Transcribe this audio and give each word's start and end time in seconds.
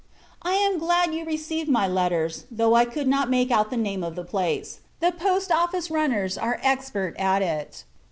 I 0.41 0.53
am 0.55 0.79
glad 0.79 1.13
you 1.13 1.25
received 1.25 1.69
my 1.69 1.87
letters, 1.87 2.45
though 2.49 2.73
I 2.73 2.85
could 2.85 3.07
not 3.07 3.29
make 3.29 3.51
out 3.51 3.69
the 3.69 3.77
name 3.77 4.03
of 4.03 4.15
the 4.15 4.23
place; 4.23 4.79
the 4.99 5.11
Post 5.11 5.51
Office 5.51 5.91
runners 5.91 6.39
are 6.39 6.59
expert 6.63 7.15
at 7.19 7.43
it. 7.43 7.83